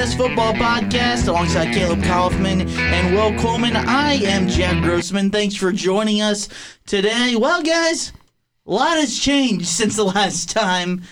[0.00, 3.76] IDS Football Podcast alongside Caleb Kaufman and Will Coleman.
[3.76, 5.30] I am Jack Grossman.
[5.30, 6.48] Thanks for joining us
[6.86, 7.36] today.
[7.36, 8.12] Well, guys,
[8.66, 11.02] a lot has changed since the last time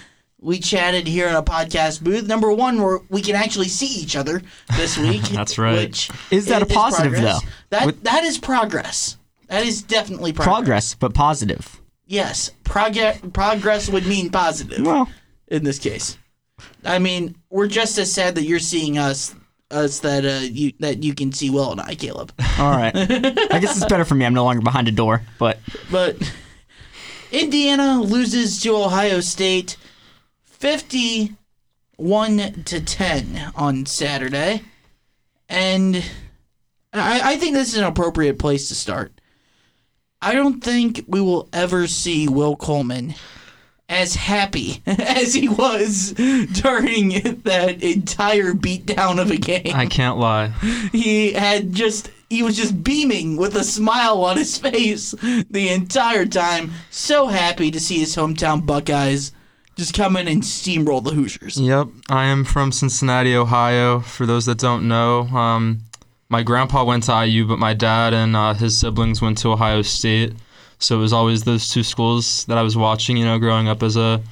[0.41, 2.27] we chatted here in a podcast booth.
[2.27, 4.41] Number one, where we can actually see each other
[4.77, 5.23] this week.
[5.23, 5.89] That's right.
[5.89, 7.43] Which Is that a positive, progress.
[7.43, 7.49] though?
[7.71, 9.19] That With- that is progress.
[9.49, 10.55] That is definitely progress.
[10.55, 11.79] Progress, but positive.
[12.07, 13.21] Yes, progress.
[13.35, 15.11] Progress would mean positive Well,
[15.49, 16.17] in this case.
[16.85, 19.35] I mean, we're just as sad that you're seeing us,
[19.71, 22.33] us that uh, you that you can see Will and I, Caleb.
[22.59, 22.93] all right.
[22.97, 24.25] I guess it's better for me.
[24.25, 25.59] I'm no longer behind a door, but
[25.91, 26.17] But
[27.33, 29.77] Indiana loses to Ohio State,
[30.45, 31.37] fifty-one
[32.65, 34.63] to ten on Saturday,
[35.49, 35.97] and
[36.93, 39.13] I, I think this is an appropriate place to start.
[40.21, 43.15] I don't think we will ever see Will Coleman
[43.89, 47.09] as happy as he was during
[47.43, 49.73] that entire beatdown of a game.
[49.75, 50.49] I can't lie.
[50.93, 56.27] he had just he was just beaming with a smile on his face the entire
[56.27, 56.73] time.
[56.91, 59.33] So happy to see his hometown Buckeyes
[59.77, 61.59] just come in and steamroll the Hoosiers.
[61.59, 64.01] Yep, I am from Cincinnati, Ohio.
[64.01, 65.83] For those that don't know, um,
[66.29, 69.83] my grandpa went to IU, but my dad and uh, his siblings went to Ohio
[69.83, 70.35] State.
[70.79, 73.83] So it was always those two schools that I was watching, you know, growing up
[73.83, 74.23] as a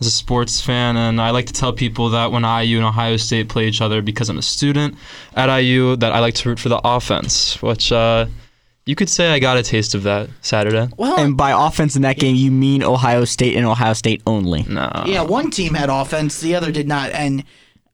[0.00, 0.96] as a sports fan.
[0.96, 4.02] And I like to tell people that when IU and Ohio State play each other,
[4.02, 4.96] because I'm a student
[5.34, 8.26] at IU, that I like to root for the offense, which uh,
[8.84, 10.88] you could say I got a taste of that Saturday.
[10.96, 14.64] Well, and by offense in that game, you mean Ohio State and Ohio State only.
[14.68, 15.04] No.
[15.06, 17.42] yeah, one team had offense, the other did not, and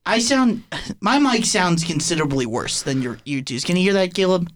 [0.05, 0.65] I sound
[1.01, 3.65] my mic sounds considerably worse than your you two's.
[3.65, 4.51] Can you hear that, Caleb?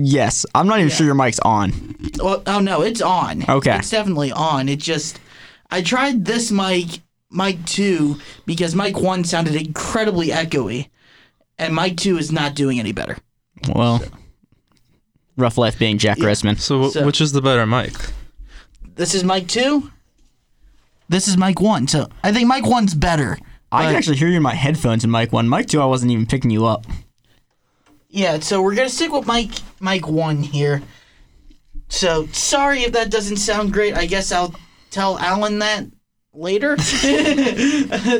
[0.00, 1.96] Yes, I'm not even sure your mic's on.
[2.22, 3.44] Well, oh no, it's on.
[3.48, 3.76] Okay.
[3.76, 4.68] it's definitely on.
[4.68, 5.18] It just
[5.70, 7.00] I tried this mic,
[7.30, 8.16] mic two,
[8.46, 10.88] because mic one sounded incredibly echoey,
[11.58, 13.16] and mic two is not doing any better.
[13.74, 14.00] Well,
[15.36, 16.56] rough life being Jack Grossman.
[16.58, 17.92] So, wh- So- which is the better mic?
[18.94, 19.90] This is mic two.
[21.08, 21.88] This is mic one.
[21.88, 23.36] So I think mic one's better.
[23.72, 25.48] I can actually hear you in my headphones in mic one.
[25.48, 26.86] Mic two, I wasn't even picking you up.
[28.08, 30.82] Yeah, so we're gonna stick with mic mic one here.
[31.88, 33.94] So sorry if that doesn't sound great.
[33.94, 34.54] I guess I'll
[34.90, 35.86] tell Alan that
[36.32, 36.76] later.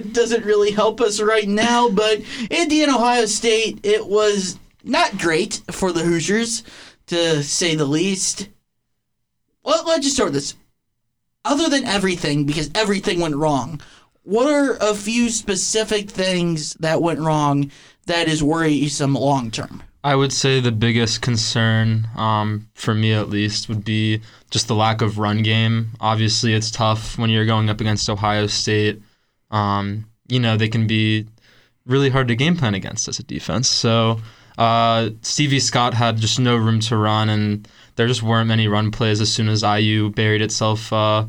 [0.12, 5.92] doesn't really help us right now, but Indiana Ohio State, it was not great for
[5.92, 6.64] the Hoosiers,
[7.06, 8.48] to say the least.
[9.62, 10.54] Well, let's just start this.
[11.44, 13.80] Other than everything, because everything went wrong,
[14.22, 17.70] what are a few specific things that went wrong
[18.08, 19.82] that is worrisome long term?
[20.04, 24.20] I would say the biggest concern, um, for me at least, would be
[24.50, 25.90] just the lack of run game.
[26.00, 29.02] Obviously, it's tough when you're going up against Ohio State.
[29.50, 31.26] Um, you know, they can be
[31.84, 33.68] really hard to game plan against as a defense.
[33.68, 34.20] So
[34.56, 38.90] uh, Stevie Scott had just no room to run, and there just weren't many run
[38.90, 41.26] plays as soon as IU buried itself uh,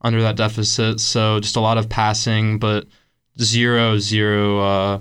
[0.00, 1.00] under that deficit.
[1.00, 2.86] So just a lot of passing, but
[3.40, 4.60] zero, zero.
[4.60, 4.98] Uh,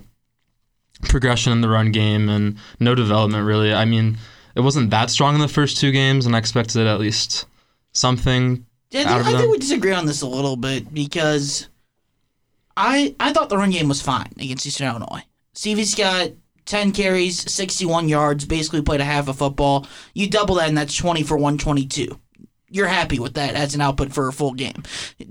[1.01, 3.73] progression in the run game and no development really.
[3.73, 4.17] I mean,
[4.55, 7.45] it wasn't that strong in the first two games, and I expected at least
[7.93, 8.65] something.
[8.89, 11.69] Yeah, out of I think we disagree on this a little bit because
[12.75, 15.23] I I thought the run game was fine against Eastern Illinois.
[15.53, 16.31] Stevie Scott,
[16.65, 19.87] 10 carries, 61 yards, basically played a half of football.
[20.13, 22.19] You double that, and that's 20 for 122.
[22.69, 24.83] You're happy with that as an output for a full game.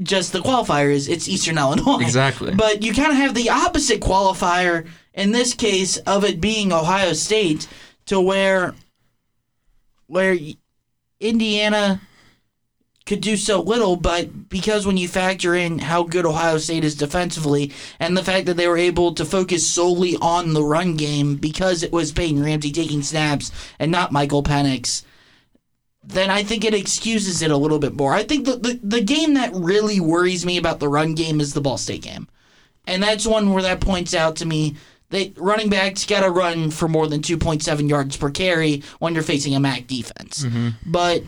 [0.03, 2.01] Just the qualifier is it's Eastern Illinois.
[2.03, 2.55] Exactly.
[2.55, 7.13] But you kind of have the opposite qualifier in this case of it being Ohio
[7.13, 7.69] State
[8.07, 8.75] to where
[10.07, 10.37] where
[11.21, 12.01] Indiana
[13.07, 16.95] could do so little, but because when you factor in how good Ohio State is
[16.95, 21.37] defensively and the fact that they were able to focus solely on the run game
[21.37, 25.03] because it was Peyton Ramsey taking snaps and not Michael Penix,
[26.05, 28.13] then I think it excuses it a little bit more.
[28.13, 31.53] I think the, the, the game that really worries me about the run game is
[31.53, 32.29] the Ball State game.
[32.87, 34.77] And that's one where that points out to me
[35.11, 39.23] that running backs got to run for more than 2.7 yards per carry when you're
[39.23, 40.45] facing a MAC defense.
[40.45, 40.69] Mm-hmm.
[40.87, 41.23] But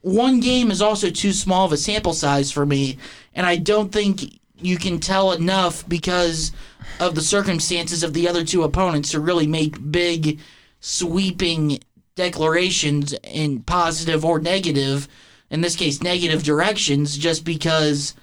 [0.00, 2.98] one game is also too small of a sample size for me,
[3.34, 6.52] and I don't think you can tell enough because
[7.00, 10.40] of the circumstances of the other two opponents to really make big,
[10.80, 11.78] sweeping
[12.16, 15.08] declarations in positive or negative,
[15.50, 18.14] in this case, negative directions, just because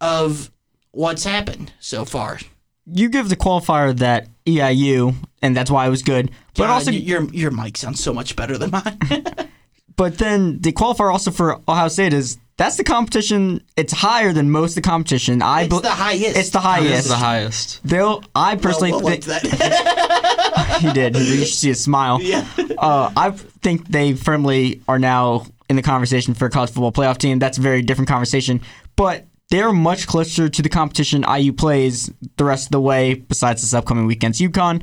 [0.00, 0.50] of
[0.92, 2.38] what's happened so far.
[2.86, 6.30] You give the qualifier that EIU, and that's why it was good.
[6.54, 8.98] But God, also, your your mic sounds so much better than mine.
[9.96, 13.62] but then the qualifier also for Ohio State is that's the competition.
[13.76, 15.42] It's higher than most of the competition.
[15.42, 16.36] I It's bel- the highest.
[16.36, 17.04] It's the highest.
[17.04, 17.80] is the highest.
[17.84, 18.24] They'll.
[18.34, 20.78] I personally Well, think that.
[20.80, 21.16] he did.
[21.16, 22.20] You should see a smile.
[22.20, 22.46] yeah.
[22.78, 23.30] Uh, I
[23.62, 27.38] think they firmly are now in the conversation for a college football playoff team.
[27.38, 28.60] That's a very different conversation.
[28.96, 33.60] But they're much closer to the competition IU plays the rest of the way, besides
[33.60, 34.82] this upcoming weekend's UConn,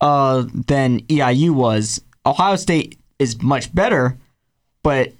[0.00, 2.00] uh, than EIU was.
[2.24, 4.16] Ohio State is much better,
[4.84, 5.12] but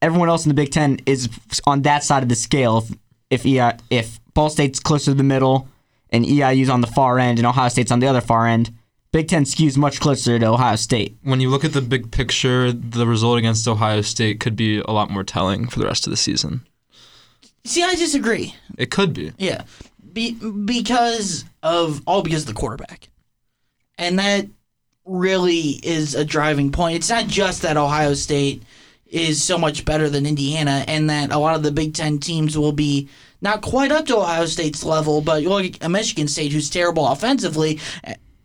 [0.00, 1.28] everyone else in the Big Ten is
[1.66, 2.78] on that side of the scale.
[2.78, 2.96] If
[3.28, 5.68] if, EI, if Ball State's closer to the middle
[6.08, 8.72] and EIU's on the far end and Ohio State's on the other far end,
[9.12, 11.14] Big Ten skews much closer to Ohio State.
[11.22, 14.92] When you look at the big picture, the result against Ohio State could be a
[14.92, 16.66] lot more telling for the rest of the season.
[17.64, 18.54] See, I disagree.
[18.78, 19.32] It could be.
[19.38, 19.62] Yeah,
[20.12, 23.08] Be- because of all because of the quarterback,
[23.98, 24.46] and that
[25.04, 26.96] really is a driving point.
[26.96, 28.62] It's not just that Ohio State
[29.06, 32.56] is so much better than Indiana, and that a lot of the Big Ten teams
[32.56, 33.08] will be
[33.40, 36.70] not quite up to Ohio State's level, but you look at a Michigan State who's
[36.70, 37.80] terrible offensively.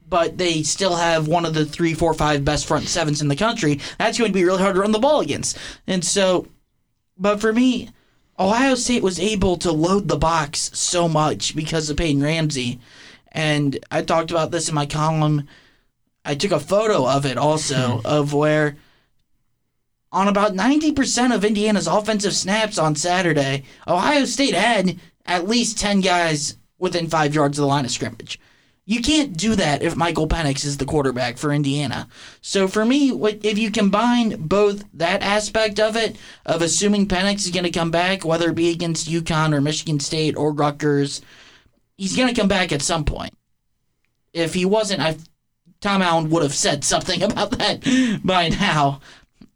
[0.07, 3.35] But they still have one of the three, four, five best front sevens in the
[3.35, 3.79] country.
[3.97, 5.57] That's going to be really hard to run the ball against.
[5.88, 6.47] And so,
[7.17, 7.89] but for me,
[8.37, 12.79] Ohio State was able to load the box so much because of Peyton Ramsey.
[13.31, 15.47] And I talked about this in my column.
[16.23, 18.05] I took a photo of it also, hmm.
[18.05, 18.77] of where
[20.11, 26.01] on about 90% of Indiana's offensive snaps on Saturday, Ohio State had at least 10
[26.01, 28.39] guys within five yards of the line of scrimmage.
[28.87, 32.07] You can't do that if Michael Penix is the quarterback for Indiana.
[32.41, 37.51] So for me, if you combine both that aspect of it, of assuming Penix is
[37.51, 41.21] going to come back, whether it be against UConn or Michigan State or Rutgers,
[41.97, 43.33] he's going to come back at some point.
[44.33, 45.17] If he wasn't, I
[45.81, 49.01] Tom Allen would have said something about that by now.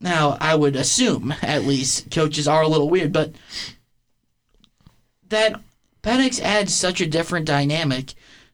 [0.01, 3.33] Now, I would assume, at least, coaches are a little weird, but
[5.27, 5.59] that
[6.01, 8.13] Penix adds such a different dynamic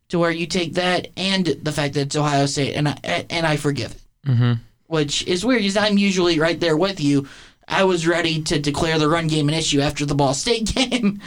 [0.09, 3.45] to where you take that and the fact that it's Ohio State, and I, and
[3.45, 4.01] I forgive it.
[4.29, 4.53] Mm-hmm.
[4.87, 7.27] Which is weird because I'm usually right there with you.
[7.67, 11.19] I was ready to declare the run game an issue after the Ball State game.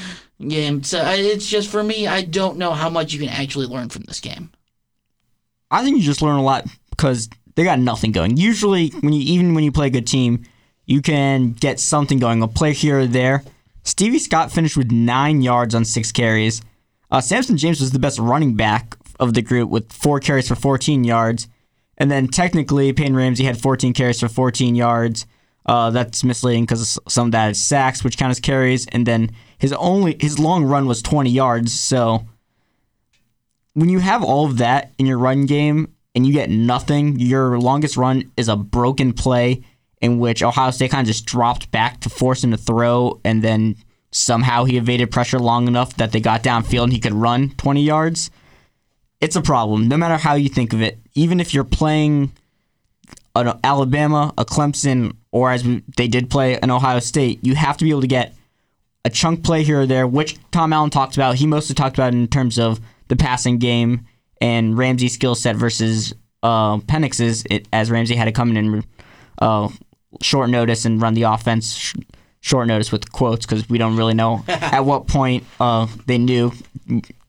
[0.46, 0.82] game.
[0.84, 3.88] So I- it's just for me, I don't know how much you can actually learn
[3.88, 4.50] from this game.
[5.70, 8.36] I think you just learn a lot because they got nothing going.
[8.36, 10.44] Usually, when you even when you play a good team,
[10.86, 13.42] you can get something going, a play here or there.
[13.82, 16.62] Stevie Scott finished with nine yards on six carries.
[17.10, 20.54] Uh, Samson James was the best running back of the group with four carries for
[20.54, 21.48] 14 yards.
[21.96, 25.26] And then technically, Peyton Ramsey had 14 carries for 14 yards.
[25.66, 28.86] Uh, that's misleading because some of that is sacks, which count as carries.
[28.86, 31.78] And then his only his long run was 20 yards.
[31.78, 32.24] So
[33.74, 37.58] when you have all of that in your run game and you get nothing, your
[37.58, 39.62] longest run is a broken play
[40.00, 43.42] in which Ohio State kind of just dropped back to force him to throw, and
[43.42, 43.74] then
[44.10, 47.82] somehow he evaded pressure long enough that they got downfield and he could run 20
[47.82, 48.30] yards.
[49.20, 50.98] It's a problem, no matter how you think of it.
[51.14, 52.32] Even if you're playing
[53.34, 57.76] an Alabama, a Clemson, or as we, they did play an Ohio State, you have
[57.78, 58.34] to be able to get
[59.04, 61.36] a chunk play here or there, which Tom Allen talked about.
[61.36, 64.06] He mostly talked about in terms of the passing game
[64.40, 68.86] and Ramsey's skill set versus uh, Penix's, it, as Ramsey had to come in and
[69.40, 69.68] uh,
[70.22, 71.94] short notice and run the offense
[72.40, 76.52] short notice with quotes because we don't really know at what point uh, they knew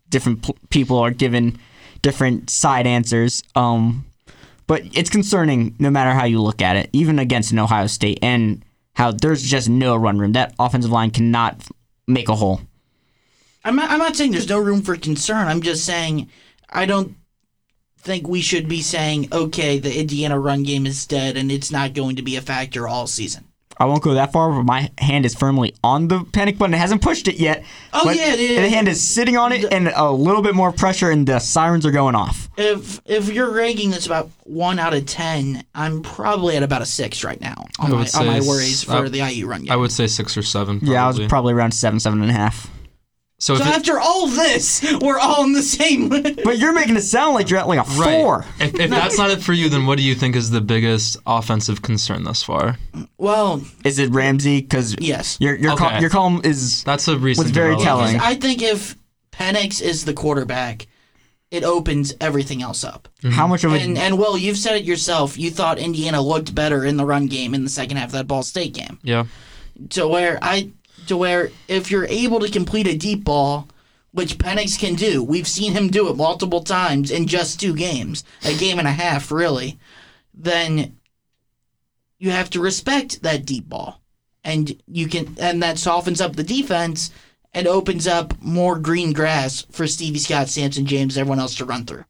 [0.09, 1.57] different p- people are given
[2.01, 3.43] different side answers.
[3.55, 4.05] Um,
[4.67, 8.19] but it's concerning no matter how you look at it, even against an Ohio State
[8.21, 8.63] and
[8.93, 10.33] how there's just no run room.
[10.33, 11.63] That offensive line cannot
[12.07, 12.61] make a hole.
[13.63, 15.47] I'm not, I'm not saying there's no room for concern.
[15.47, 16.29] I'm just saying
[16.69, 17.15] I don't
[17.97, 21.93] think we should be saying, okay, the Indiana run game is dead and it's not
[21.93, 23.48] going to be a factor all season.
[23.81, 26.73] I won't go that far, but my hand is firmly on the panic button.
[26.73, 27.63] It hasn't pushed it yet.
[27.93, 31.09] Oh, yeah, yeah, The hand is sitting on it, and a little bit more pressure,
[31.09, 32.49] and the sirens are going off.
[32.57, 36.85] If if you're ranking this about one out of ten, I'm probably at about a
[36.85, 39.71] six right now on my on my worries for I- the IU run game.
[39.71, 40.79] I would say six or seven.
[40.79, 40.93] Probably.
[40.95, 42.69] Yeah, I was probably around seven, seven and a half.
[43.39, 46.09] So so if it- after all this, we're all in the same.
[46.43, 48.21] But you're making it sound like you're at like a right.
[48.21, 48.45] four.
[48.59, 51.17] If, if that's not it for you, then what do you think is the biggest
[51.25, 52.77] offensive concern thus far?
[53.17, 54.61] well, Is it Ramsey?
[54.61, 55.37] Because yes.
[55.39, 55.99] your your col- Okay.
[56.01, 57.45] your column is That's a recent.
[57.45, 58.19] Was very development.
[58.19, 58.35] telling.
[58.35, 58.95] I think if
[59.31, 60.87] Penix is the quarterback,
[61.51, 63.07] it opens everything else up.
[63.23, 63.31] Mm-hmm.
[63.35, 65.37] how much of a And and Will, you've said it yourself.
[65.37, 68.27] You thought Indiana looked better in the run game in the second half of that
[68.27, 68.99] Ball State game.
[69.03, 69.25] Yeah.
[69.91, 70.71] To where I
[71.09, 73.67] to where if you're able to complete a deep ball,
[74.11, 78.23] which Penix can do, we've seen him do it multiple times in just two games,
[78.43, 79.77] a game and a half, really.
[80.33, 80.97] Then
[82.17, 84.01] you have to respect that deep ball.
[84.43, 87.11] and you can and that softens up the defense
[87.53, 91.85] and opens up more green grass for Stevie Scott, Samson James, everyone else to run
[91.85, 92.05] through.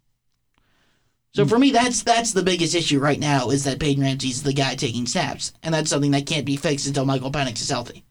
[1.33, 4.53] So for me, that's that's the biggest issue right now is that Peyton Ramsey's the
[4.53, 8.03] guy taking snaps, and that's something that can't be fixed until Michael Penix is healthy.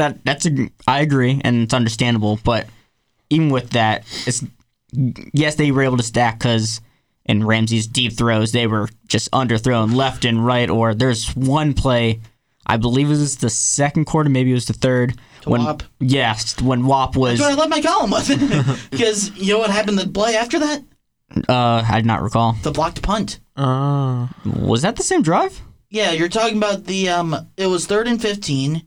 [0.00, 2.66] That that's a I agree and it's understandable, but
[3.28, 4.42] even with that, it's
[5.34, 6.80] yes they were able to stack because
[7.26, 10.70] in Ramsey's deep throws they were just underthrown left and right.
[10.70, 12.20] Or there's one play,
[12.66, 15.20] I believe it was the second quarter, maybe it was the third.
[15.42, 15.82] To when Whop.
[16.00, 19.68] yes, when Whop was That's what I left my column with, because you know what
[19.70, 20.82] happened the play after that?
[21.46, 22.54] uh I did not recall.
[22.62, 23.38] The blocked punt.
[23.54, 25.60] Uh, Was that the same drive?
[25.90, 27.36] Yeah, you're talking about the um.
[27.58, 28.86] It was third and fifteen.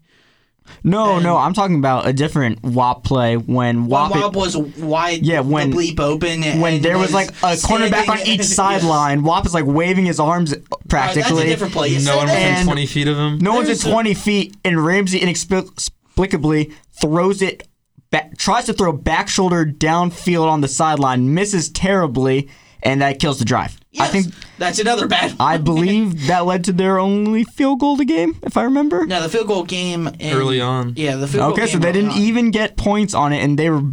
[0.83, 5.25] No, no, I'm talking about a different Whop play when Whop When Whop was wide.
[5.25, 6.59] Yeah, when- the bleep open.
[6.59, 9.23] when there was like a cornerback on each sideline.
[9.23, 11.21] Whop is like waving his arms All right, practically.
[11.35, 11.97] that's a different play.
[11.99, 13.37] No one within 20 feet of him.
[13.39, 17.67] No one's at There's a- 20 feet, and Ramsey inexplicably throws it
[18.11, 22.49] back, tries to throw back shoulder downfield on the sideline, misses terribly,
[22.81, 23.77] and that kills the drive.
[23.99, 25.35] I think, that's another bad.
[25.39, 29.05] I believe that led to their only field goal of the game, if I remember.
[29.05, 30.93] No, the field goal game in, Early on.
[30.95, 32.17] Yeah, the field goal Okay, so game they didn't on.
[32.17, 33.83] even get points on it, and they were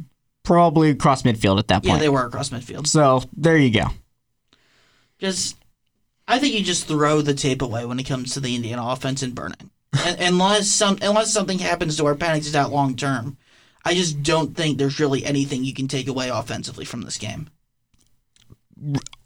[0.43, 1.95] probably across midfield at that point.
[1.95, 2.87] Yeah, they were across midfield.
[2.87, 3.87] so there you go.
[5.19, 5.57] Just,
[6.27, 9.23] I think you just throw the tape away when it comes to the Indiana offense
[9.23, 9.67] and burn it.
[10.21, 13.37] Unless some, unless something happens to where Penix is out long term,
[13.85, 17.49] I just don't think there's really anything you can take away offensively from this game.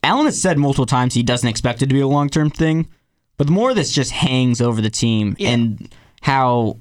[0.03, 2.89] Allen has said multiple times he doesn't expect it to be a long term thing,
[3.37, 5.51] but the more this just hangs over the team Yeah.
[5.51, 6.79] and how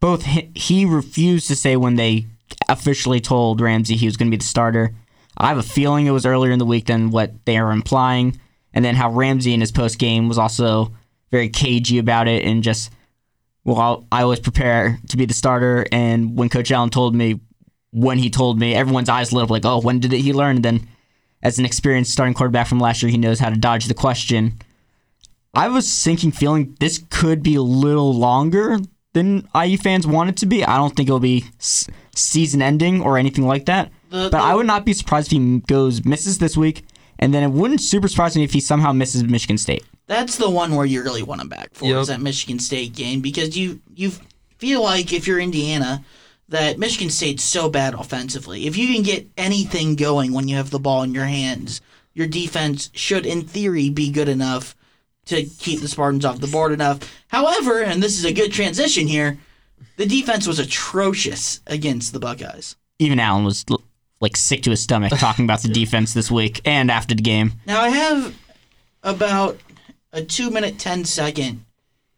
[0.00, 2.26] both he, he refused to say when they
[2.68, 4.94] officially told Ramsey he was going to be the starter.
[5.36, 8.38] I have a feeling it was earlier in the week than what they are implying,
[8.74, 10.92] and then how Ramsey in his post game was also
[11.30, 12.90] very cagey about it and just,
[13.64, 15.86] well, I'll, I always prepare to be the starter.
[15.92, 17.40] And when Coach Allen told me,
[17.92, 20.56] when he told me, everyone's eyes lit up like, oh, when did he learn?
[20.56, 20.88] And then
[21.42, 24.54] as an experienced starting quarterback from last year, he knows how to dodge the question.
[25.54, 28.78] I was thinking, feeling this could be a little longer
[29.14, 30.64] than IU fans want it to be.
[30.64, 31.44] I don't think it'll be
[32.14, 33.90] season ending or anything like that.
[34.10, 36.84] The- but the- I would not be surprised if he goes misses this week,
[37.18, 39.84] and then it wouldn't super surprise me if he somehow misses Michigan State.
[40.06, 41.96] That's the one where you really want him back for Yep.
[42.02, 44.12] is that Michigan State game because you you
[44.58, 46.04] feel like if you're Indiana
[46.50, 48.66] that Michigan State's so bad offensively.
[48.66, 51.80] If you can get anything going when you have the ball in your hands,
[52.12, 54.76] your defense should in theory be good enough
[55.26, 56.98] to keep the Spartans off the board enough.
[57.28, 59.38] However, and this is a good transition here,
[59.96, 62.76] the defense was atrocious against the Buckeyes.
[62.98, 63.64] Even Allen was
[64.20, 67.52] like sick to his stomach talking about the defense this week and after the game.
[67.64, 68.34] Now I have
[69.02, 69.58] about
[70.12, 71.64] a two minute ten second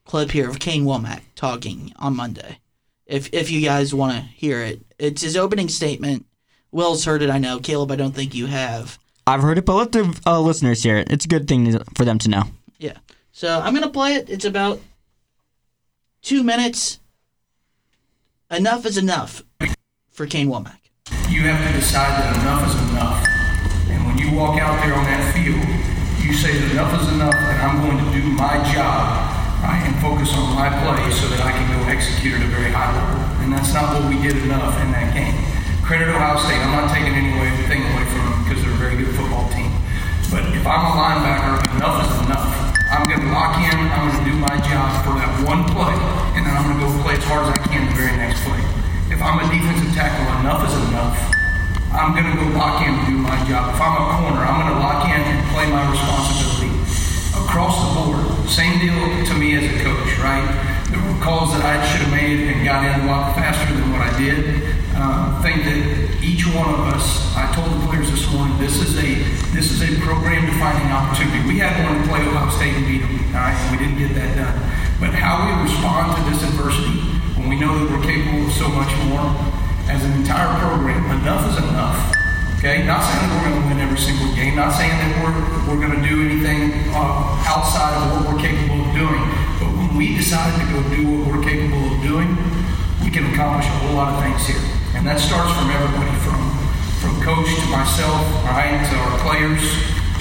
[0.04, 2.58] clip here of Kane Wommack talking on Monday.
[3.06, 6.26] If if you guys want to hear it, it's his opening statement.
[6.70, 7.58] Will's heard it, I know.
[7.58, 8.98] Caleb, I don't think you have.
[9.26, 11.10] I've heard it, but let the uh, listeners hear it.
[11.10, 12.44] It's a good thing for them to know.
[12.78, 12.96] Yeah.
[13.32, 14.30] So I'm gonna play it.
[14.30, 14.80] It's about
[16.22, 16.98] two minutes.
[18.50, 19.42] Enough is enough
[20.10, 20.78] for Kane Wommack.
[21.30, 23.26] you have to decide that enough is enough.
[23.88, 25.56] And when you walk out there on that field,
[26.22, 29.21] you say that enough is enough, and I'm going to do my job right,
[29.92, 32.88] and focus on my play so that I can go execute at a very high
[32.96, 33.20] level.
[33.44, 35.36] And that's not what we did enough in that game.
[35.84, 36.56] Credit Ohio State.
[36.64, 39.68] I'm not taking anything away from them because they're a very good football team.
[40.32, 42.48] But if I'm a linebacker, enough is enough.
[42.88, 43.76] I'm going to lock in.
[43.76, 45.92] I'm going to do my job for that one play,
[46.36, 48.40] and then I'm going to go play as hard as I can the very next
[48.48, 48.60] play.
[49.12, 51.16] If I'm a defensive tackle, enough is enough.
[51.92, 53.76] I'm going to go lock in and do my job.
[53.76, 56.72] If I'm a corner, I'm going to lock in and play my responsibility
[57.36, 58.21] across the board.
[58.48, 60.44] Same deal to me as a coach, right?
[60.92, 64.02] Were calls that I should have made and got in a lot faster than what
[64.02, 64.60] I did.
[64.94, 68.94] Uh, think that each one of us, I told the players this morning, this is
[68.98, 69.18] a
[69.56, 71.48] this is a program defining opportunity.
[71.48, 74.14] We had one to play Ohio State and beat them, all right, we didn't get
[74.14, 74.56] that done.
[75.00, 77.00] But how we respond to this adversity
[77.40, 79.26] when we know that we're capable of so much more
[79.90, 82.21] as an entire program, enough is enough.
[82.62, 85.34] Okay, not saying that we're going to win every single game, not saying that we're,
[85.66, 89.18] we're going to do anything uh, outside of what we're capable of doing,
[89.58, 92.30] but when we decide to go do what we're capable of doing,
[93.02, 94.62] we can accomplish a whole lot of things here.
[94.94, 96.38] And that starts from everybody, from,
[97.02, 99.66] from coach to myself, right, to our players,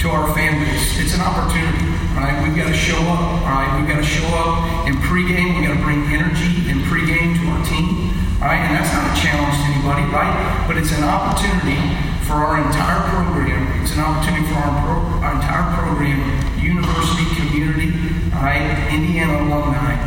[0.02, 0.98] to our base.
[0.98, 2.42] It's an opportunity, right?
[2.42, 3.70] We've got to show up, right?
[3.78, 5.62] We've got to show up in pregame.
[5.62, 8.10] We've got to bring energy in pregame to our team,
[8.42, 8.66] right?
[8.66, 10.34] And that's not a challenge to anybody, right?
[10.66, 13.60] But it's an opportunity for our entire program.
[13.84, 16.16] It's an opportunity for our, pro- our entire program,
[16.56, 17.92] university, community,
[18.32, 20.00] all right, Indiana alumni.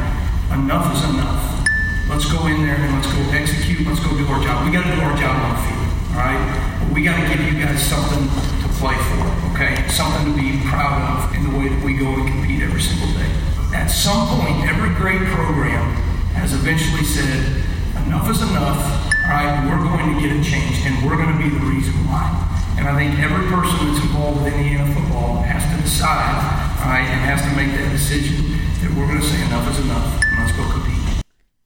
[0.49, 1.69] Enough is enough.
[2.09, 3.85] Let's go in there and let's go execute.
[3.85, 4.65] Let's go do our job.
[4.65, 6.41] We got to do our job on the field, all right?
[6.81, 9.21] But we got to give you guys something to play for,
[9.53, 9.85] okay?
[9.93, 13.13] Something to be proud of in the way that we go and compete every single
[13.21, 13.29] day.
[13.77, 15.93] At some point, every great program
[16.33, 17.61] has eventually said,
[18.01, 18.81] enough is enough,
[19.25, 19.65] all right?
[19.65, 22.29] We're going to get it changed, and we're going to be the reason why.
[22.77, 26.35] And I think every person that's involved with Indiana football has to decide,
[26.81, 29.79] all right, and has to make that decision that we're going to say enough is
[29.83, 31.23] enough, and let's go compete.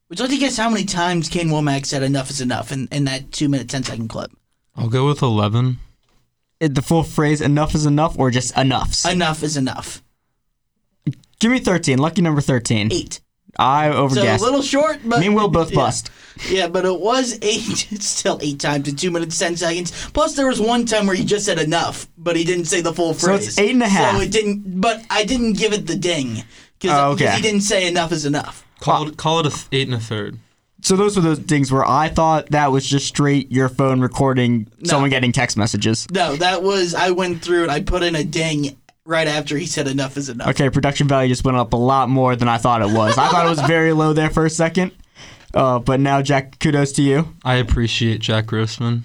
[0.10, 2.88] Would you like to guess how many times Kane Wommack said enough is enough in,
[2.92, 4.32] in that two minute, 10 second clip?
[4.76, 5.80] I'll go with 11.
[6.60, 10.02] It- The full phrase "enough is enough" or just "enoughs." Enough is enough.
[11.40, 12.00] Give me thirteen.
[12.00, 12.92] Lucky number thirteen.
[12.92, 13.22] Eight.
[13.58, 15.20] I So a little short, but.
[15.20, 15.76] Me and Will both yeah.
[15.76, 16.12] bust.
[16.50, 17.62] Yeah, but it was eight.
[18.02, 20.10] Still eight times in two minutes, 10 seconds.
[20.14, 22.94] Plus, there was one time where he just said enough, but he didn't say the
[22.94, 23.22] full phrase.
[23.22, 23.48] So phrase.
[23.50, 24.16] it's eight and a half.
[24.16, 26.44] So it didn't, but I didn't give it the ding.
[26.80, 27.32] Because Oh, okay.
[27.36, 28.66] he didn't say enough is enough.
[28.80, 30.38] Call it, call it a th- eight and a third.
[30.82, 34.68] So those were those things where I thought that was just straight your phone recording
[34.86, 36.08] someone getting text messages.
[36.10, 38.78] No, that was, I went through and I put in a ding
[39.10, 40.50] right after he said enough is enough.
[40.50, 43.18] Okay, production value just went up a lot more than I thought it was.
[43.18, 44.92] I thought it was very low there for a second.
[45.54, 47.36] Uh, but now, Jack, kudos to you.
[47.44, 49.04] I appreciate Jack Grossman.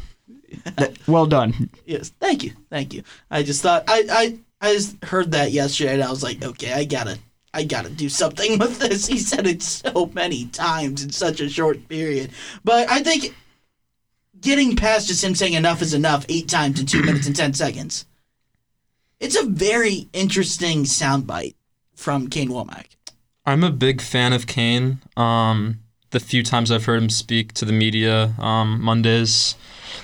[1.09, 1.71] Well done.
[1.85, 3.03] Yes, thank you, thank you.
[3.31, 6.73] I just thought I I I just heard that yesterday and I was like, okay,
[6.73, 7.19] I gotta
[7.53, 9.07] I gotta do something with this.
[9.07, 12.31] He said it so many times in such a short period,
[12.63, 13.35] but I think
[14.41, 17.53] getting past just him saying enough is enough eight times in two minutes and ten
[17.53, 18.07] seconds.
[19.21, 21.55] It's a very interesting soundbite
[21.95, 22.97] from Kane Wommack.
[23.47, 25.01] I'm a big fan of Kane.
[25.17, 25.81] Um,
[26.11, 29.57] the few times I've heard him speak to the media um, Mondays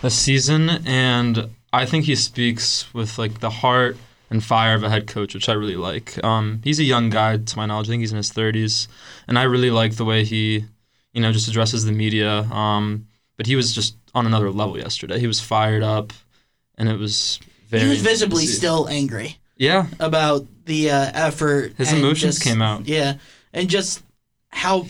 [0.03, 3.97] this season, and I think he speaks with like the heart
[4.31, 6.23] and fire of a head coach, which I really like.
[6.25, 7.89] Um, he's a young guy, to my knowledge.
[7.89, 8.87] I think he's in his 30s,
[9.27, 10.65] and I really like the way he,
[11.13, 12.43] you know, just addresses the media.
[12.45, 15.19] Um, but he was just on another level yesterday.
[15.19, 16.13] He was fired up,
[16.79, 17.85] and it was very.
[17.85, 19.39] He was visibly to still angry.
[19.57, 21.75] Yeah, about the uh, effort.
[21.77, 22.87] His and emotions just- came out.
[22.87, 23.15] Yeah,
[23.53, 24.03] and just
[24.49, 24.87] how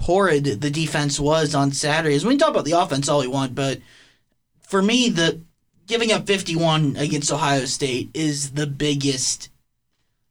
[0.00, 2.24] horrid the defense was on Saturdays.
[2.24, 3.80] We can talk about the offense all we want, but
[4.60, 5.40] for me, the
[5.86, 9.48] giving up 51 against Ohio State is the biggest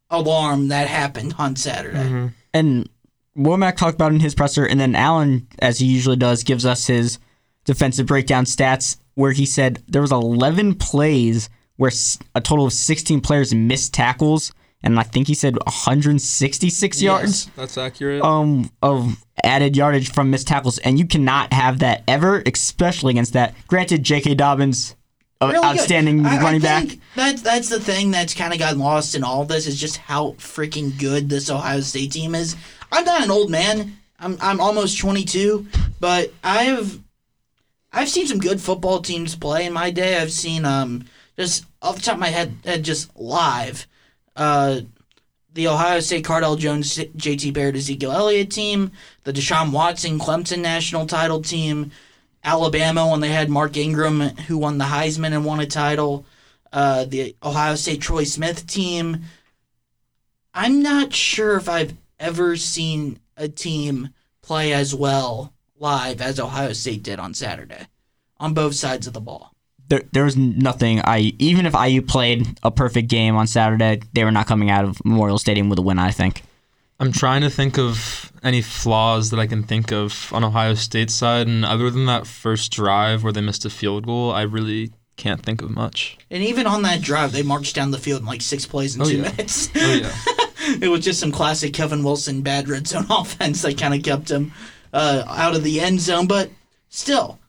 [0.09, 1.97] alarm that happened on Saturday.
[1.97, 2.27] Mm-hmm.
[2.53, 2.89] And
[3.37, 6.65] Wommack talked about it in his presser, and then Allen, as he usually does, gives
[6.65, 7.19] us his
[7.67, 11.91] defensive breakdown stats, where he said there was 11 plays where
[12.33, 14.51] a total of 16 players missed tackles,
[14.81, 15.55] and I think he said
[16.17, 18.21] 166 yards that's accurate.
[18.23, 23.33] um of added yardage from missed tackles, and you cannot have that ever, especially against
[23.33, 23.53] that.
[23.67, 24.33] Granted, J.K.
[24.35, 24.95] Dobbins,
[25.39, 25.65] uh, Really good.
[25.65, 26.85] outstanding I- I running back.
[26.87, 29.97] think That's that's the thing that's kind of gotten lost in all this is just
[29.97, 32.55] how freaking good this Ohio State team is.
[32.91, 33.97] I'm not an old man.
[34.19, 35.67] I'm I'm almost 22,
[35.99, 36.99] but I've
[37.97, 40.17] I've seen some good football teams play in my day.
[40.17, 41.05] I've seen um
[41.35, 43.87] just off the top of my head, head just live,
[44.35, 44.81] uh,
[45.53, 47.51] the Ohio State Cardale Jones, J.T.
[47.51, 48.91] Barrett, Ezekiel Elliott team,
[49.23, 51.91] the Deshaun Watson Clemson national title team,
[52.43, 56.23] Alabama when they had Mark Ingram who won the Heisman and won a title,
[56.71, 59.23] uh, the Ohio State Troy Smith team.
[60.53, 64.09] I'm not sure if I've ever seen a team
[64.43, 67.87] play as well live as Ohio State did on Saturday,
[68.39, 69.51] on both sides of the ball.
[69.89, 71.01] there, there was nothing.
[71.03, 74.85] I even if IU played a perfect game on Saturday, they were not coming out
[74.85, 75.99] of Memorial Stadium with a win.
[75.99, 76.43] I think.
[76.99, 81.13] I'm trying to think of any flaws that I can think of on Ohio State's
[81.13, 84.91] side, and other than that first drive where they missed a field goal, I really
[85.15, 86.17] can't think of much.
[86.31, 89.01] And even on that drive, they marched down the field in like six plays in
[89.03, 89.21] Oh, two yeah.
[89.29, 89.69] minutes.
[89.75, 90.11] Oh yeah,
[90.81, 94.31] it was just some classic Kevin Wilson bad red zone offense that kind of kept
[94.31, 94.51] him
[94.97, 96.27] uh, out of the end zone.
[96.27, 96.49] But
[96.89, 97.39] still,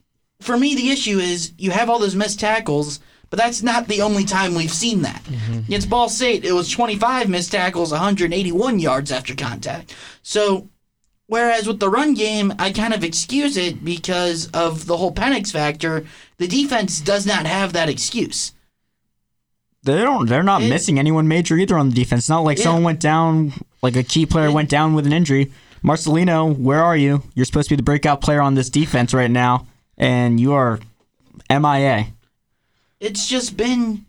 [0.41, 4.03] for me, the issue is you have all those missed tackles, but that's not the
[4.03, 5.23] only time we've seen that.
[5.67, 9.95] Against Ball State, it was 25 missed tackles, 181 yards after contact.
[10.23, 10.69] So,
[11.27, 15.51] whereas with the run game, I kind of excuse it because of the whole Penix
[15.53, 16.07] factor.
[16.39, 18.53] The defense does not have that excuse.
[19.85, 20.29] They don't.
[20.29, 22.23] They're not It- missing anyone major either on the defense.
[22.23, 22.65] It's not like Yeah.
[22.65, 25.51] someone went down, like a key player It- went down with an injury.
[25.83, 27.23] Marcelino, where are you?
[27.35, 30.81] You're supposed to be the breakout player on this defense right now, and you are
[31.51, 32.09] MIA.
[33.01, 34.05] it's just been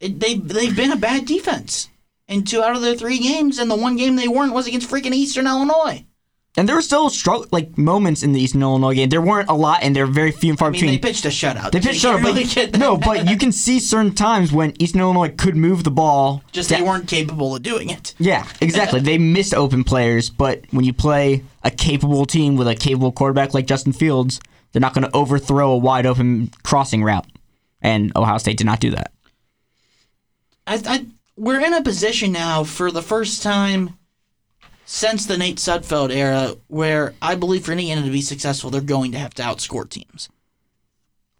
[0.00, 1.88] it, they they've been a bad defense
[2.28, 4.90] in two out of their three games, and the one game they weren't was against
[4.90, 6.04] freaking Eastern Illinois.
[6.54, 9.08] And there were still struggle like moments in the Eastern Illinois game.
[9.08, 11.00] There weren't a lot, and they're very few and far I mean, between.
[11.00, 11.70] they pitched a shutout.
[11.70, 14.74] They pitched you shutout, but really get no, but you can see certain times when
[14.78, 16.42] Eastern Illinois could move the ball.
[16.52, 18.14] just da- they weren't capable of doing it.
[18.18, 19.00] Yeah, exactly.
[19.00, 23.54] they missed open players, but when you play a capable team with a capable quarterback
[23.54, 24.38] like Justin Fields,
[24.72, 27.26] they're not going to overthrow a wide open crossing route.
[27.80, 29.10] And Ohio State did not do that.
[30.66, 33.98] I, I, we're in a position now for the first time
[34.84, 39.12] since the Nate Sudfeld era where I believe for Indiana to be successful, they're going
[39.12, 40.28] to have to outscore teams.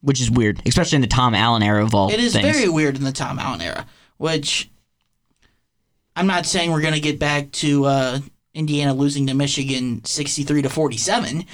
[0.00, 2.56] Which is weird, especially in the Tom Allen era of all It is things.
[2.56, 4.68] very weird in the Tom Allen era, which
[6.16, 8.18] I'm not saying we're going to get back to uh,
[8.54, 11.44] Indiana losing to Michigan 63 to 47.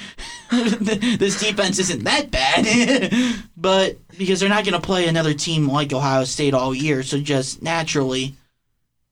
[0.80, 3.12] this defense isn't that bad,
[3.56, 7.20] but because they're not going to play another team like Ohio State all year, so
[7.20, 8.34] just naturally,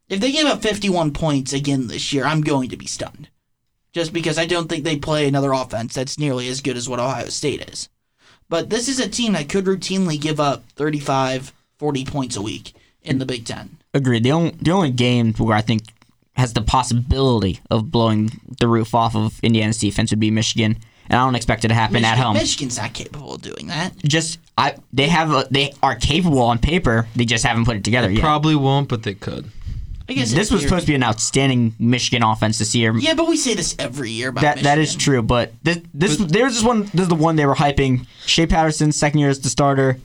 [0.09, 3.29] if they give up 51 points again this year, I'm going to be stunned.
[3.93, 7.01] Just because I don't think they play another offense that's nearly as good as what
[7.01, 7.89] Ohio State is.
[8.49, 12.75] But this is a team that could routinely give up 35, 40 points a week
[13.03, 13.79] in the Big Ten.
[13.95, 14.23] Agreed.
[14.23, 15.85] The only the only game where I think
[16.35, 21.19] has the possibility of blowing the roof off of Indiana's defense would be Michigan, and
[21.19, 22.35] I don't expect it to happen Michigan, at home.
[22.35, 23.97] Michigan's not capable of doing that.
[24.05, 27.09] Just I they have a, they are capable on paper.
[27.17, 28.21] They just haven't put it together yet.
[28.21, 29.51] Probably won't, but they could.
[30.09, 32.97] I guess this was supposed to be an outstanding Michigan offense this year.
[32.97, 36.17] Yeah, but we say this every year about That that is true, but this this
[36.17, 38.07] there's this one this is the one they were hyping.
[38.25, 39.99] Shea Patterson, second year as the starter.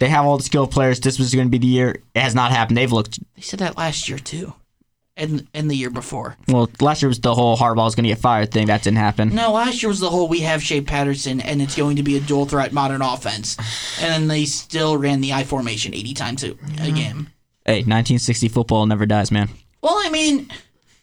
[0.00, 1.00] They have all the skill players.
[1.00, 1.96] This was going to be the year.
[2.14, 2.76] It has not happened.
[2.76, 4.54] They've looked They said that last year too,
[5.16, 6.36] and and the year before.
[6.48, 6.68] well.
[6.80, 8.66] Last year was the whole Harbaugh was going to get fired thing.
[8.66, 9.34] That didn't happen.
[9.34, 12.16] No, last year was the whole we have Shea Patterson and it's going to be
[12.16, 13.56] a dual threat modern offense,
[14.00, 16.94] and then they still ran the I formation eighty times a, a mm-hmm.
[16.96, 17.28] game.
[17.68, 19.50] Hey, 1960 football never dies, man.
[19.82, 20.50] Well, I mean,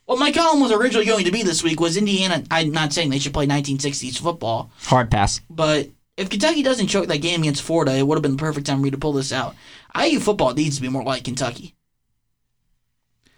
[0.05, 2.43] what my column was originally going to be this week was Indiana.
[2.49, 5.41] I'm not saying they should play 1960s football, Hard pass.
[5.47, 8.65] but if Kentucky doesn't choke that game against Florida, it would have been the perfect
[8.65, 9.53] time for me to pull this out.
[9.95, 11.75] IU football needs to be more like Kentucky.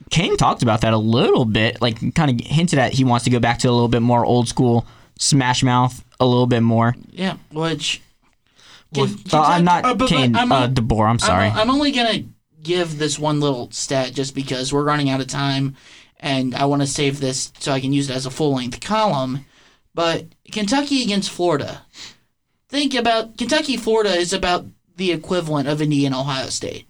[0.09, 3.29] Kane talked about that a little bit, like kind of hinted at he wants to
[3.29, 4.85] go back to a little bit more old school
[5.19, 6.95] smash mouth, a little bit more.
[7.11, 8.01] Yeah, which.
[8.95, 11.09] Well, Uh, I'm not uh, Kane I'm- uh, DeBoer.
[11.09, 11.47] I'm sorry.
[11.47, 12.23] I'm, I'm only gonna
[12.67, 15.75] give this one little stat just because we're running out of time,
[16.19, 18.81] and I want to save this so I can use it as a full length
[18.81, 19.45] column.
[19.95, 21.81] But Kentucky against Florida.
[22.69, 23.77] Think about Kentucky.
[23.77, 24.65] Florida is about
[24.97, 26.87] the equivalent of Indiana Ohio State.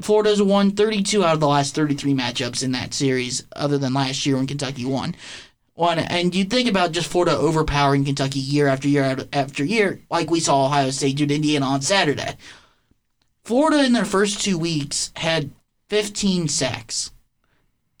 [0.00, 4.26] Florida's won 32 out of the last 33 matchups in that series, other than last
[4.26, 5.16] year when Kentucky won.
[5.74, 10.30] One, and you think about just Florida overpowering Kentucky year after year after year, like
[10.30, 12.36] we saw Ohio State do to Indiana on Saturday.
[13.46, 15.52] Florida in their first two weeks had
[15.88, 17.12] 15 sacks,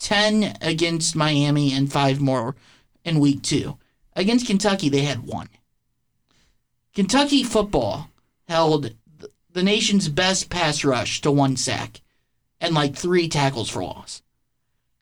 [0.00, 2.56] 10 against Miami, and five more
[3.04, 3.78] in week two.
[4.16, 5.48] Against Kentucky, they had one.
[6.96, 8.10] Kentucky football
[8.48, 8.96] held
[9.52, 12.00] the nation's best pass rush to one sack
[12.60, 14.22] and like three tackles for loss.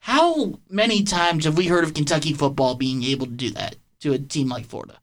[0.01, 4.13] How many times have we heard of Kentucky football being able to do that to
[4.13, 4.99] a team like Florida?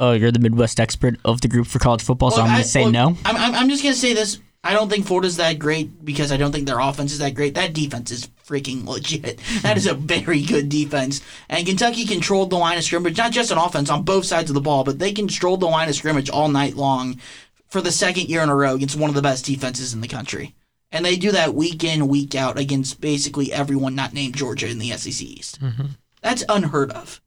[0.00, 2.68] Oh, you're the Midwest expert of the group for college football, so I'm going to
[2.68, 3.16] say look, no.
[3.24, 4.38] I'm, I'm, I'm just going to say this.
[4.62, 7.54] I don't think Florida's that great because I don't think their offense is that great.
[7.54, 9.40] That defense is freaking legit.
[9.62, 11.22] That is a very good defense.
[11.48, 14.54] And Kentucky controlled the line of scrimmage, not just on offense, on both sides of
[14.54, 17.18] the ball, but they controlled the line of scrimmage all night long
[17.68, 20.08] for the second year in a row against one of the best defenses in the
[20.08, 20.54] country.
[20.92, 24.78] And they do that week in, week out against basically everyone not named Georgia in
[24.78, 25.60] the SEC East.
[25.60, 25.86] Mm-hmm.
[26.20, 27.20] That's unheard of.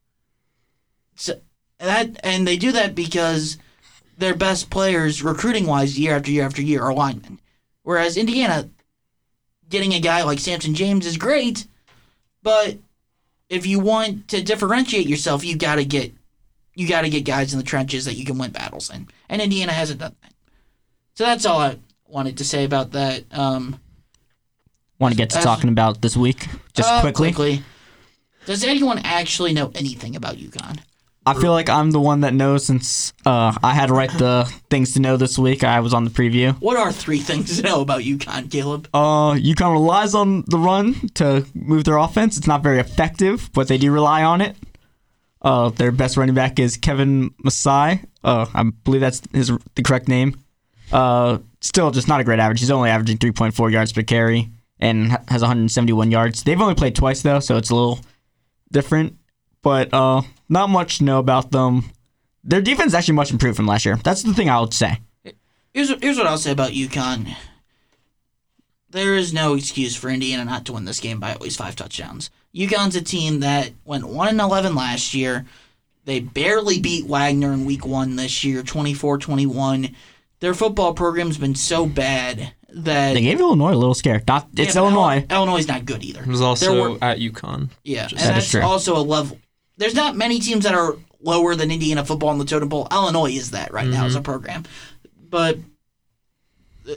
[1.15, 1.39] So
[1.85, 3.57] that and they do that because
[4.17, 7.39] their best players, recruiting wise, year after year after year, are linemen.
[7.83, 8.69] Whereas Indiana,
[9.69, 11.67] getting a guy like Samson James is great,
[12.41, 12.77] but
[13.49, 16.13] if you want to differentiate yourself, you gotta get
[16.75, 19.07] you gotta get guys in the trenches that you can win battles in.
[19.29, 20.33] And Indiana hasn't done that.
[21.15, 23.23] So that's all I wanted to say about that.
[23.31, 23.79] Um,
[24.99, 27.61] Want to get to as- talking about this week just uh, quickly.
[28.45, 30.79] Does anyone actually know anything about UConn?
[31.25, 34.51] I feel like I'm the one that knows since uh, I had to write the
[34.69, 35.63] things to know this week.
[35.63, 36.53] I was on the preview.
[36.59, 38.89] What are three things to know about UConn, Caleb?
[38.93, 42.37] Uh, UConn relies on the run to move their offense.
[42.37, 44.57] It's not very effective, but they do rely on it.
[45.41, 48.01] Uh, their best running back is Kevin Masai.
[48.23, 50.39] Uh, I believe that's his the correct name.
[50.91, 52.59] Uh, still just not a great average.
[52.59, 56.43] He's only averaging 3.4 yards per carry and has 171 yards.
[56.43, 57.99] They've only played twice though, so it's a little
[58.71, 59.17] different.
[59.61, 60.21] But uh,
[60.53, 61.91] not much to know about them.
[62.43, 63.97] Their defense is actually much improved from last year.
[64.03, 64.99] That's the thing I would say.
[65.73, 67.35] Here's what, here's what I'll say about UConn.
[68.89, 71.75] There is no excuse for Indiana not to win this game by at least five
[71.75, 72.29] touchdowns.
[72.53, 75.45] UConn's a team that went one and eleven last year.
[76.05, 79.95] They barely beat Wagner in week one this year, 24-21.
[80.41, 84.21] Their football program's been so bad that They gave Illinois a little scare.
[84.27, 85.25] Not, it's but Illinois.
[85.29, 86.19] Ill- Illinois is not good either.
[86.21, 87.69] It was also were- at UConn.
[87.83, 88.61] Yeah, and That is that's true.
[88.61, 89.39] also a level.
[89.77, 92.87] There's not many teams that are lower than Indiana football in the totem pole.
[92.91, 94.25] Illinois is that right now as a mm-hmm.
[94.25, 94.63] program,
[95.29, 95.57] but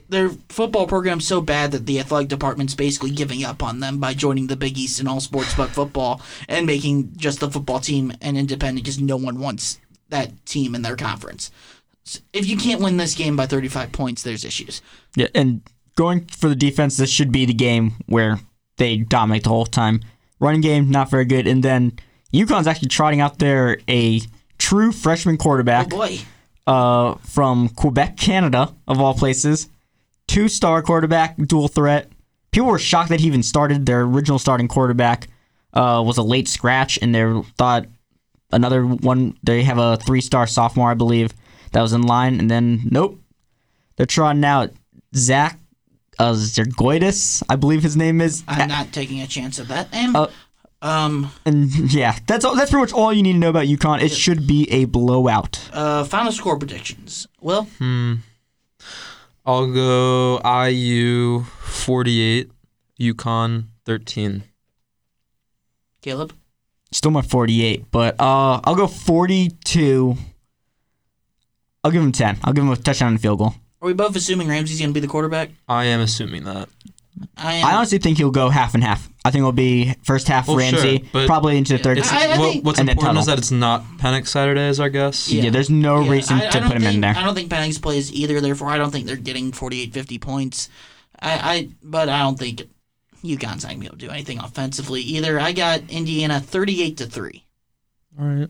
[0.09, 4.15] their football program's so bad that the athletic department's basically giving up on them by
[4.15, 8.13] joining the Big East in all sports but football and making just the football team
[8.21, 11.51] an independent because no one wants that team in their conference.
[12.05, 14.83] S- If you can't win this game by 35 points, there's issues.
[15.15, 15.63] Yeah, and
[15.97, 18.41] going for the defense, this should be the game where
[18.77, 20.01] they dominate the whole time.
[20.39, 21.47] Running game, not very good.
[21.47, 21.93] And then
[22.33, 24.21] UConn's actually trotting out there a
[24.59, 26.19] true freshman Oh quarterback boy,
[26.67, 29.69] uh, from Quebec, Canada, of all places.
[30.27, 32.11] Two star quarterback, dual threat.
[32.51, 33.87] People were shocked that he even started.
[33.87, 35.29] Their original starting quarterback
[35.73, 37.87] uh, was a late scratch, and they thought
[38.51, 39.37] another one.
[39.43, 41.33] They have a three star sophomore, I believe,
[41.73, 43.21] that was in line, and then nope.
[43.97, 44.73] They're trotting out
[45.15, 45.59] Zach
[46.19, 48.43] uh, Zergiotis, I believe his name is.
[48.49, 50.17] I'm not taking a chance at that name.
[50.17, 50.29] Uh,
[50.87, 54.03] um, And yeah, that's all, that's pretty much all you need to know about UConn.
[54.03, 55.69] It should be a blowout.
[55.73, 57.27] uh, final score predictions.
[57.41, 58.15] Well, hmm.
[59.45, 62.51] I'll go IU 48,
[63.01, 64.43] UConn 13.
[66.03, 66.33] Caleb.
[66.93, 70.17] Still my 48, but uh, I'll go 42.
[71.85, 72.39] I'll give him 10.
[72.43, 73.55] I'll give him a touchdown and field goal.
[73.81, 75.51] Are we both assuming Ramsey's going to be the quarterback?
[75.69, 76.69] I am assuming that.
[77.37, 77.65] I am.
[77.67, 79.09] I honestly think he'll go half and half.
[79.25, 81.99] I think it'll be first half oh, Well, Ramsey, sure, but probably into the third.
[81.99, 84.89] It's, I- I well, what's And then important is that it's not Penix Saturdays, I
[84.89, 85.29] guess.
[85.31, 85.51] yeah.
[85.51, 87.17] there's no Yeah, reason I- I to don't put him in think- there.
[87.17, 88.41] I don't think Penix plays either.
[88.41, 90.69] Therefore, I don't think they're getting 48, 50 points.
[91.21, 92.63] I, I but I don't think
[93.25, 95.41] UConn's not going to be able to do anything offensively either.
[95.41, 97.45] I got Indiana 38 to three.
[98.21, 98.49] All right.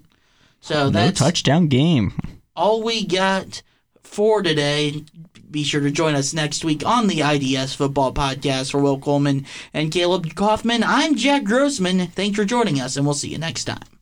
[0.60, 2.12] So no that's touchdown game.
[2.56, 3.62] all we got
[4.02, 5.04] for today.
[5.50, 9.46] Be sure to join us next week on the IDS Football Podcast for Will Coleman
[9.72, 10.82] and Caleb Kaufman.
[10.84, 12.08] I'm Jack Grossman.
[12.08, 13.95] Thanks for joining us, and we'll see you next time.